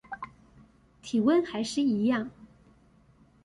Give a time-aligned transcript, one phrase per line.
[1.03, 2.31] 體溫還是一樣